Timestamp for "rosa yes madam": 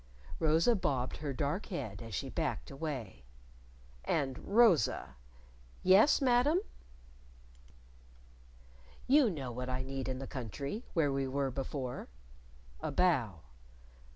4.39-6.59